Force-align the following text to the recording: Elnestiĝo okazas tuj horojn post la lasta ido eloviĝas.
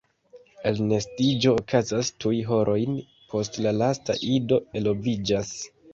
Elnestiĝo 0.69 1.51
okazas 1.59 2.09
tuj 2.25 2.33
horojn 2.49 2.97
post 3.35 3.61
la 3.67 3.75
lasta 3.83 4.17
ido 4.31 4.63
eloviĝas. 4.83 5.53